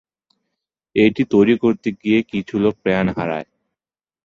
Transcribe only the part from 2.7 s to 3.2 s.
প্রাণ